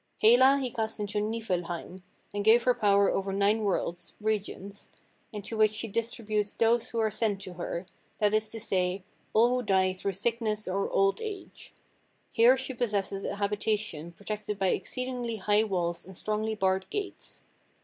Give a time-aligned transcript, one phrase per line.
[0.19, 2.01] Hela he cast into Nifelheim,
[2.33, 4.91] and gave her power over nine worlds (regions),
[5.31, 7.85] into which she distributes those who are sent to her,
[8.17, 9.03] that is to say,
[9.33, 11.75] all who die through sickness or old age.
[12.31, 17.43] Here she possesses a habitation protected by exceedingly high walls and strongly barred gates.